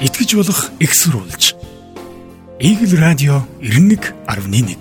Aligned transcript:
итгэж 0.00 0.36
болох 0.36 0.70
экссурулж. 0.78 1.56
Игэл 2.60 3.00
радио 3.00 3.40
91.1 3.64 4.76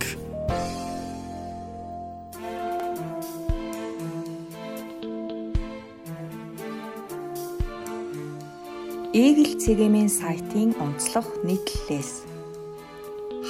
Игэл 9.16 9.52
цэгийн 9.56 10.12
сайтын 10.12 10.76
онцлог 10.84 11.24
нийтлэлээс. 11.48 12.28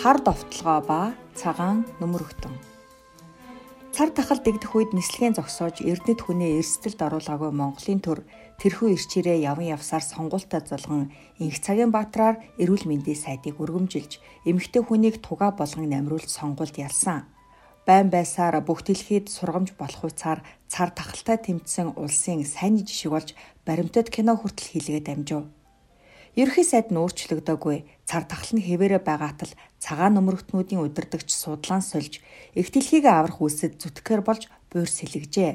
Хар 0.05 0.21
довтлогоо 0.21 0.79
ба 0.85 1.01
цагаан 1.33 1.89
нөмөрөгтөн 1.97 2.75
Цар 3.95 4.11
тахал 4.11 4.43
дэгдэх 4.43 4.75
үед 4.75 4.91
нислэгийн 4.91 5.39
зогсоож 5.39 5.79
Эрдэнэт 5.79 6.19
хүнээ 6.19 6.59
эрсдэлд 6.59 6.99
оруулаагүй 6.99 7.51
Монголын 7.55 8.03
төр 8.03 8.27
тэрхүү 8.61 8.95
ирчээрээ 8.95 9.43
яван 9.51 9.67
явсаар 9.75 10.03
сонгуультай 10.03 10.61
золгон 10.63 11.11
инх 11.43 11.57
цагийн 11.65 11.91
баатраар 11.91 12.39
эрүүл 12.61 12.85
мэндийн 12.87 13.19
сайдыг 13.19 13.59
өргөмжилж 13.63 14.19
эмэгтэй 14.49 14.83
хүнийг 14.85 15.19
тугаа 15.19 15.51
болгон 15.51 15.91
намруулж 15.91 16.29
сонгуульд 16.31 16.77
ялсан. 16.79 17.27
Байн 17.85 18.09
байсаар 18.09 18.57
бүх 18.65 18.81
дэлхийд 18.81 19.29
сургамж 19.29 19.77
болох 19.77 20.01
хуйцаар 20.01 20.39
цар 20.71 20.89
тахалтай 20.89 21.37
тэмцсэн 21.37 21.93
улсын 22.01 22.41
сайн 22.47 22.81
жишг 22.81 23.13
болж 23.13 23.29
баримтат 23.67 24.09
кино 24.09 24.33
хүртэл 24.33 24.71
хийлгээд 24.71 25.07
амжив. 25.13 25.45
Ерхий 26.35 26.65
сайд 26.67 26.89
нь 26.91 26.99
өөрчлөгдөөгүй 26.99 27.77
цар 28.09 28.23
тахал 28.27 28.57
нь 28.57 28.65
хэвээрээ 28.65 29.01
байгаатал 29.05 29.53
цагаан 29.79 30.17
нөмрөгтнүүдийн 30.17 30.83
удирдагч 30.83 31.29
судлаан 31.31 31.85
сольж 31.85 32.19
их 32.59 32.67
дэлхийг 32.73 33.05
аврах 33.07 33.39
үйлсэд 33.39 33.79
зүтгэр 33.79 34.21
болж 34.25 34.49
буур 34.67 34.89
сэлгэжээ. 34.89 35.53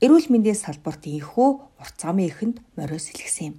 Эрүүл 0.00 0.32
мэндийн 0.32 0.56
салбарт 0.56 1.04
инхүү 1.04 1.76
урт 1.76 1.96
замын 2.00 2.32
ихэнд 2.32 2.64
морио 2.72 2.96
сэлгсэн 2.96 3.52
юм. 3.52 3.56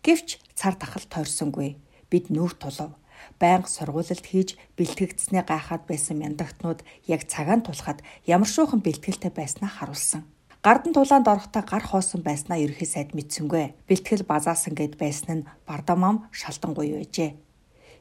Гэвч 0.00 0.40
цар 0.56 0.80
тахал 0.80 1.04
тойрсонгүй. 1.04 1.76
Бид 2.08 2.32
нүүр 2.32 2.56
тулав. 2.56 2.96
Байнга 3.36 3.68
сургуульд 3.68 4.24
хийж 4.24 4.56
бэлтгэгдснээ 4.80 5.44
гайхаад 5.44 5.84
байсан 5.84 6.24
мяндагтнууд 6.24 6.80
яг 7.04 7.28
цагаан 7.28 7.60
тулахад 7.60 8.00
ямар 8.24 8.48
шуухан 8.48 8.80
бэлтгэлтэй 8.80 9.28
байснаа 9.28 9.68
харуулсан. 9.68 10.24
Гардан 10.64 10.96
тулаанд 10.96 11.28
орохдоо 11.28 11.60
гар 11.60 11.84
хоосон 11.84 12.24
байснаа 12.24 12.56
ерхий 12.56 12.88
сайд 12.88 13.12
мэдсэнгүй. 13.12 13.76
Бэлтгэл 13.84 14.24
базаасан 14.24 14.72
гэд 14.72 14.96
байсан 14.96 15.44
нь 15.44 15.46
бардамам 15.68 16.32
шалтангуй 16.32 16.96
байжээ. 16.96 17.36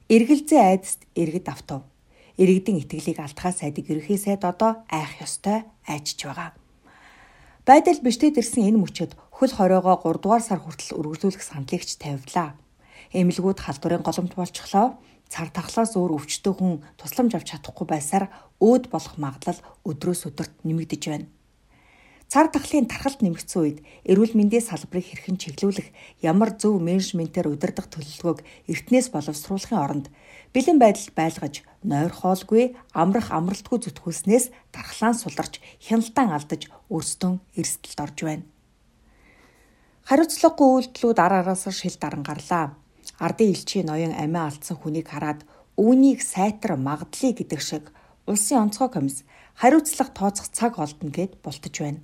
Эргэлзээ 0.07 0.61
айдаст 0.71 1.03
иргэд 1.19 1.51
автав. 1.51 1.83
Иргэдийн 2.39 2.79
итгэлийг 2.79 3.19
алдхаа 3.19 3.51
сайдыг 3.51 3.91
ерхий 3.91 4.15
сайд 4.15 4.47
одоо 4.47 4.87
айх 4.87 5.19
ёстой 5.19 5.67
айчж 5.83 6.23
байгаа. 6.23 6.62
Байдал 7.63 7.95
биштэд 8.03 8.35
ирсэн 8.35 8.75
энэ 8.75 8.79
мөчөд 8.83 9.15
хөл 9.31 9.53
хориогоо 9.55 9.95
3 10.03 10.19
дугаар 10.19 10.43
сар 10.43 10.59
хүртэл 10.59 10.99
үргэлжлүүлэх 10.99 11.39
саналыг 11.39 11.83
ч 11.87 11.95
тавилаа. 11.95 12.59
Эмнэлгүүд 13.15 13.59
халдварын 13.63 14.03
голомт 14.03 14.35
болчихлоо. 14.35 14.99
Цар 15.31 15.47
тахлаас 15.47 15.95
өөр 15.95 16.11
өвчтөө 16.19 16.53
хүн 16.59 16.83
тусламж 16.99 17.39
авч 17.39 17.55
чадахгүй 17.55 17.87
байсаар 17.87 18.27
өөд 18.59 18.91
болох 18.91 19.15
магадлал 19.15 19.63
өдрөөс 19.87 20.27
өдөрт 20.27 20.67
нэмэгдэж 20.67 21.03
байна. 21.07 21.31
Цар 22.33 22.49
тахлын 22.49 22.89
тархалт 22.89 23.21
нэмэгдсэн 23.21 23.61
үед 23.61 23.79
эрүүл 24.09 24.33
мэндийн 24.33 24.65
салбарыг 24.65 25.05
хэрхэн 25.05 25.37
чиглүүлэх, 25.37 25.93
ямар 26.25 26.57
зөв 26.57 26.81
менежментээр 26.81 27.45
удирдах 27.45 27.85
төлөвлөгөөг 27.93 28.41
эртнээс 28.73 29.13
боловсруулахын 29.13 29.77
оронд 29.77 30.05
бэлэн 30.49 30.81
байдалд 30.81 31.13
байлгаж, 31.13 31.61
нойр 31.85 32.09
хоолгүй, 32.09 32.73
амрах 32.89 33.29
амралтгүй 33.29 33.85
зүтгүүлснээс 33.85 34.49
тархлаан 34.73 35.13
суларч, 35.13 35.61
хяналтан 35.77 36.33
алдаж 36.33 36.73
өрстөн 36.89 37.37
эрсдэлд 37.53 37.99
орж 38.01 38.17
байна. 38.25 38.49
Хариуцлагагүй 40.09 40.89
үйлдэлүүд 40.89 41.19
ар 41.21 41.33
араас 41.45 41.69
шил 41.69 41.97
даран 42.01 42.25
гарлаа. 42.25 42.73
Ардын 43.21 43.53
элчийн 43.53 43.85
ноён 43.85 44.17
амиа 44.17 44.49
алдсан 44.49 44.81
хүнийг 44.81 45.05
хараад 45.05 45.45
үүнийг 45.77 46.25
сайтар 46.25 46.81
магадлыг 46.81 47.45
гэдэг 47.45 47.61
шиг 47.61 47.93
улсын 48.25 48.65
онцгой 48.65 48.89
комисс 48.89 49.21
хариуцлага 49.53 50.17
тооцох 50.17 50.49
цаг 50.49 50.81
олдно 50.81 51.13
гэд 51.13 51.37
болтож 51.45 51.77
байна 51.77 52.01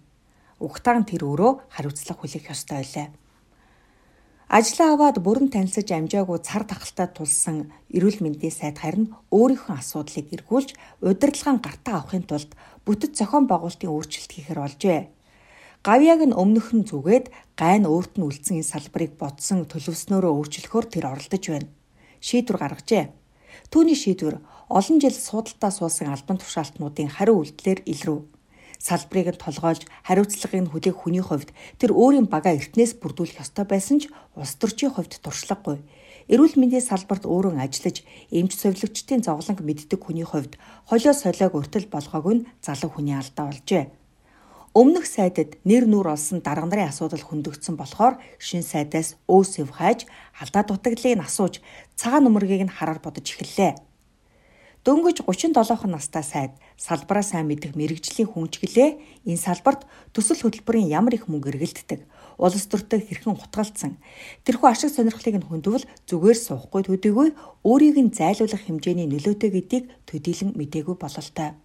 угтаан 0.59 1.03
тэр 1.07 1.23
өөрөө 1.25 1.51
хариуцлага 1.73 2.19
хүлээх 2.19 2.51
ёстой 2.53 2.83
байлаа. 2.83 3.07
Ажлаа 4.49 4.97
аваад 4.97 5.21
бүрэн 5.21 5.53
танилцаж 5.53 5.93
амжаагүй 5.93 6.41
цар 6.41 6.65
тахалтай 6.65 7.07
тулсан 7.13 7.69
эрүүл 7.93 8.17
мэндийн 8.25 8.49
сайд 8.49 8.81
харин 8.81 9.13
өөрийнхөө 9.29 9.77
асуудлыг 9.77 10.25
эргүүлж 10.33 10.69
удирдлагын 11.05 11.61
гартаа 11.61 12.01
авахын 12.01 12.25
тулд 12.25 12.57
бүтэц 12.81 13.13
зохион 13.13 13.45
байгуулалтын 13.45 13.93
өөрчлөлт 13.93 14.31
хийхээр 14.33 14.59
болжээ. 14.65 15.01
Гавьяг 15.85 16.21
нь 16.25 16.33
өмнөх 16.33 16.73
нь 16.73 16.81
зүгээд 16.89 17.29
гайн 17.61 17.85
өөрт 17.85 18.17
нь 18.17 18.25
үлдсэн 18.25 18.57
энэ 18.57 18.71
салбарыг 18.73 19.13
бодсон 19.21 19.69
төлөвснөөрөө 19.69 20.33
өөрчлөхөөр 20.33 20.85
тэр 20.97 21.05
оролдож 21.13 21.43
байна. 21.45 21.69
Шийдвэр 22.17 22.57
гаргажээ. 22.57 23.05
Түүний 23.69 23.97
шийдвэр 24.01 24.41
олон 24.67 24.97
жил 24.97 25.13
суудалтаа 25.13 25.69
суусан 25.69 26.09
албан 26.09 26.41
тушаалтнуудын 26.41 27.13
хариу 27.13 27.45
үйлдэлээр 27.45 27.85
илрв 27.85 28.25
салбарыг 28.79 29.35
нь 29.35 29.43
толгойлж 29.43 29.83
хариуцлагыг 30.07 30.61
нь 30.63 30.71
хүлээх 30.71 30.97
хүний 31.03 31.23
хувьд 31.23 31.51
тэр 31.77 31.91
өөрийн 31.91 32.31
багаа 32.31 32.55
эртнээс 32.55 32.95
бүрдүүлэх 33.03 33.43
ёстой 33.43 33.67
байсан 33.67 33.99
ч 33.99 34.07
улс 34.39 34.55
төрчийн 34.55 34.95
хувьд 34.95 35.19
туршлагагүй. 35.19 35.83
Эрүүл 36.31 36.55
мэндийн 36.55 36.85
салбарт 36.87 37.27
өөрөө 37.27 37.59
ажиллаж 37.59 38.07
эмч 38.31 38.55
совилогчдын 38.55 39.25
зовлонг 39.27 39.59
мэддэг 39.59 39.99
хүний 39.99 40.23
хувьд 40.23 40.55
холио 40.87 41.11
солиог 41.11 41.53
өртөл 41.59 41.91
болгоог 41.91 42.25
нь 42.31 42.45
залуу 42.63 42.89
хүний 42.93 43.17
алдаа 43.19 43.51
болжээ. 43.51 43.91
Өмнөх 44.77 45.09
сайдад 45.09 45.57
нэр 45.65 45.89
нүр 45.89 46.13
олсон 46.13 46.45
дарга 46.45 46.69
нарын 46.69 46.93
асуудал 46.93 47.25
хөндөгдсөн 47.25 47.73
болохоор 47.73 48.21
шин 48.37 48.61
сайдаас 48.61 49.17
өөсөв 49.25 49.73
хайж 49.73 50.05
алдаа 50.37 50.63
дутагдлыг 50.63 51.17
нь 51.17 51.25
асууж 51.25 51.57
цагаан 51.97 52.29
нөмөргийг 52.29 52.69
нь 52.69 52.75
хараар 52.77 53.01
бодож 53.01 53.25
эхэллээ. 53.33 53.88
Дөнгөж 54.87 55.27
37 55.27 55.91
настай 55.91 56.23
сайд. 56.23 56.51
Салбараа 56.79 57.19
сайн 57.19 57.51
мэдэх 57.51 57.75
мэрэгжлийн 57.75 58.31
хүн 58.31 58.47
ч 58.47 58.63
гэлээ. 58.63 58.95
Энэ 59.27 59.35
салбарт 59.35 59.83
төсөл 60.15 60.39
хөтөлбөрийн 60.47 60.87
ямар 60.87 61.19
их 61.19 61.27
мөнгө 61.27 61.51
эргэлддэг? 61.51 62.07
Улс 62.39 62.63
төртөг 62.71 63.03
хэрхэн 63.03 63.35
хутгалцсан? 63.35 63.99
Тэрхүү 64.47 64.67
ашиг 64.71 64.95
сонирхлыг 64.95 65.35
нь 65.35 65.47
хөндөвл 65.51 65.83
зүгээр 66.07 66.39
суухгүй 66.39 66.87
төдийгүй. 66.87 67.35
Өөрийг 67.67 67.99
нь 67.99 68.15
зайлуулах 68.15 68.63
хэмжээний 68.63 69.11
нөлөөтэй 69.11 69.51
гэдгийг 69.51 69.85
төдийлөн 70.07 70.55
мдээгүй 70.55 70.95
бололтой. 70.95 71.59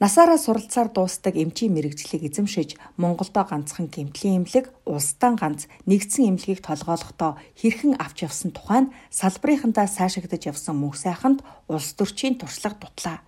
Насаараа 0.00 0.40
суралцаар 0.40 0.88
дуустдаг 0.88 1.36
эмчийн 1.36 1.76
мэрэгжлийг 1.76 2.24
эзэмшиж 2.24 2.80
Монголдо 2.96 3.44
ганцхан 3.44 3.92
гэмтлийн 3.92 4.40
эмнэлэг 4.40 4.72
улсдаа 4.88 5.36
ганц 5.36 5.68
нэгдсэн 5.84 6.24
эмнэлгийг 6.24 6.64
толгойлохдоо 6.64 7.36
хэрхэн 7.60 8.00
авч 8.00 8.24
явсан 8.24 8.48
тухай 8.56 8.88
нь 8.88 8.92
салбарынхандаа 9.12 9.84
сайшаагдаж 9.84 10.56
явсан 10.56 10.80
мөнх 10.80 10.96
сайханд 10.96 11.44
улс 11.68 11.92
төрчийн 12.00 12.40
туршлага 12.40 12.80
дутлаа. 12.80 13.20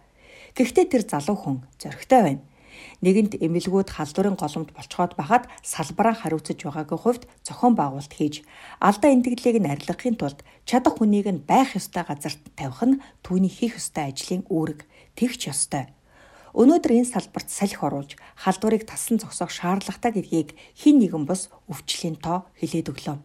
Гэхдээ 0.56 0.86
тэр 0.88 1.04
залуу 1.04 1.36
хүн 1.36 1.56
зөрөгтэй 1.76 2.20
байна. 2.24 2.42
Нэгэнт 3.04 3.36
эмнэлгүүд 3.44 3.92
халдварын 3.92 4.40
голомт 4.40 4.72
болцоход 4.72 5.12
бахад 5.12 5.52
салбараа 5.60 6.16
хариуцаж 6.16 6.56
байгаагийн 6.56 7.02
хувьд 7.04 7.22
зохион 7.44 7.76
байгуулалт 7.76 8.16
хийж 8.16 8.48
алдаа 8.80 9.12
эндэглэлийг 9.12 9.60
нь 9.60 9.68
арилгахын 9.68 10.16
тулд 10.16 10.40
чадах 10.64 10.96
хүнийг 10.96 11.28
нь 11.28 11.44
байх 11.44 11.76
ёстой 11.76 12.08
газарт 12.08 12.40
тавих 12.56 12.80
нь 12.80 13.00
түүний 13.20 13.52
хийх 13.52 13.76
ёстой 13.76 14.08
ажлын 14.08 14.48
үүрэг 14.48 14.88
тэгч 15.20 15.52
ёстой. 15.52 15.92
Өнөөдөр 16.52 16.92
энэ 17.00 17.08
салбарт 17.08 17.48
салхи 17.48 17.80
оруулж 17.80 18.20
халдварыг 18.36 18.84
тасан 18.84 19.16
зогсоох 19.16 19.48
шаардлагатай 19.48 20.12
гэдгийг 20.12 20.52
хин 20.76 21.00
нэгэн 21.00 21.24
бус 21.24 21.48
өвчлийн 21.64 22.20
тоо 22.20 22.44
хэлээд 22.60 22.92
өглөө. 22.92 23.16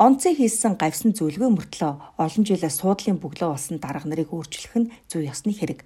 Онцгой 0.00 0.34
хийсэн 0.40 0.80
гавьсан 0.80 1.12
зөвлөгөө 1.12 1.50
мөртлөө 1.52 1.92
олон 2.16 2.44
жилээ 2.48 2.72
суудлын 2.72 3.20
бөглөө 3.20 3.52
болсон 3.52 3.76
дарга 3.76 4.08
нарыг 4.08 4.32
өөрчлөх 4.32 4.74
нь 4.80 4.90
зөв 5.12 5.20
ёсны 5.28 5.52
хэрэг. 5.52 5.84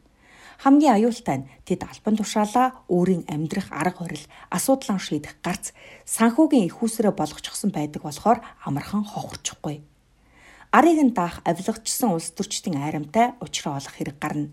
Хамгийн 0.62 1.02
аюултай 1.02 1.36
нь 1.42 1.48
тэд 1.66 1.82
албан 1.82 2.14
тушаалаа 2.14 2.86
өөрийн 2.94 3.26
амьдрах 3.26 3.68
арга 3.74 4.06
барил 4.06 4.24
асуудлаа 4.46 5.02
шийдэх 5.02 5.42
гарц 5.42 5.74
санхүүгийн 6.06 6.70
их 6.70 6.78
усрээ 6.78 7.10
болгочихсон 7.10 7.74
байдаг 7.74 8.06
болохоор 8.06 8.38
амархан 8.62 9.02
хохорчихгүй. 9.02 9.82
Арыг 10.70 10.98
нь 11.02 11.12
даах 11.12 11.42
авилгачсан 11.42 12.14
улс 12.14 12.30
төрчдийн 12.32 12.78
айрамтай 12.78 13.34
учраа 13.42 13.82
олох 13.82 13.94
хэрэг 13.98 14.16
гарна 14.22 14.48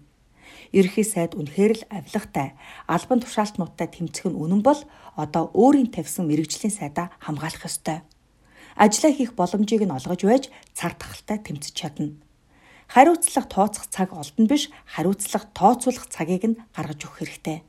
ерхий 0.73 1.05
сайд 1.05 1.37
үнэхээр 1.37 1.73
л 1.77 1.83
авилгатай 1.93 2.57
албан 2.89 3.21
тушаалтнуудтай 3.21 3.87
тэмцэх 3.93 4.25
нь 4.27 4.39
үнэн 4.43 4.61
бол 4.65 4.81
одоо 5.15 5.53
өөрийн 5.53 5.93
тавьсан 5.93 6.25
мэрэгжлийн 6.25 6.73
сайдаа 6.73 7.13
хамгаалах 7.21 7.69
ёстой. 7.69 8.01
Ажлаа 8.75 9.11
хийх 9.13 9.37
боломжийг 9.37 9.85
нь 9.85 9.93
олгож 9.93 10.21
байж 10.25 10.49
цар 10.73 10.97
тахалтай 10.97 11.37
тэмцэж 11.37 11.73
чадна. 11.77 12.17
Хариуцлага 12.89 13.47
тооцох 13.47 13.85
цаг 13.93 14.09
олдно 14.17 14.45
биш, 14.49 14.73
хариуцлага 14.89 15.47
тооцоолох 15.53 16.09
цагийг 16.09 16.43
нь 16.49 16.59
гаргаж 16.75 16.99
өгөх 17.05 17.21
хэрэгтэй. 17.21 17.61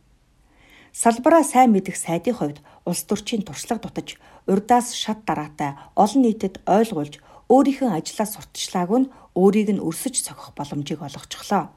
Салбараа 0.92 1.44
сайн 1.44 1.76
мэдэх 1.76 1.96
сайдын 1.96 2.34
хувьд 2.38 2.58
улс 2.88 3.02
төрчийн 3.04 3.42
туршлага 3.44 3.84
дутаж, 3.84 4.16
урдаас 4.46 4.94
шат 4.94 5.26
дараатай 5.28 5.76
олон 5.92 6.22
нийтэд 6.22 6.64
ойлгуулж, 6.64 7.20
өөрийнхөө 7.52 7.90
ажлаа 7.92 8.28
сурталчлааг 8.30 8.90
нь 9.00 9.10
өөрийг 9.36 9.68
нь 9.74 9.84
өрсөж 9.84 10.22
цохих 10.24 10.54
боломжийг 10.56 11.02
олгочихлоо. 11.02 11.74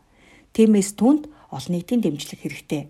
Тиймээс 0.57 0.97
түнд 0.97 1.29
олон 1.53 1.71
нийтийн 1.77 2.01
дэмжлэг 2.01 2.41
хэрэгтэй. 2.41 2.89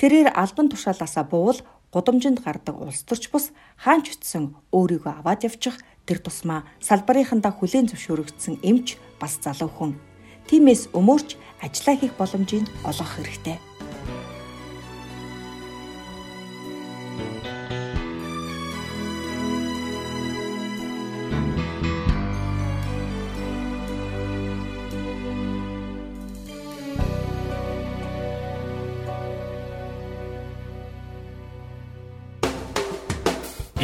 Тэрээр 0.00 0.32
албан 0.32 0.72
тушаалаасаа 0.72 1.28
буул 1.28 1.60
гудамжинд 1.92 2.40
гардаг 2.40 2.80
улс 2.80 3.04
төрч 3.04 3.28
бус 3.28 3.52
хаанч 3.76 4.16
утсан 4.16 4.56
өөрийгөө 4.72 5.20
аваад 5.20 5.44
явчих 5.44 5.76
Тэр 6.06 6.22
тусмаа 6.22 6.62
салбарынхандаа 6.78 7.50
хүлээн 7.50 7.90
зөвшөөрөгдсөн 7.90 8.62
эмч 8.62 8.94
бас 9.18 9.42
залуу 9.42 9.66
хүн. 9.66 9.92
Тиймээс 10.46 10.94
өмөрч 10.94 11.34
ажиллаа 11.58 11.96
хийх 11.98 12.14
боломжийг 12.14 12.62
олгох 12.86 13.10
хэрэгтэй. 13.18 13.58